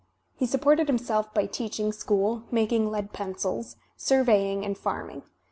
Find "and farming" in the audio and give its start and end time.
4.65-5.21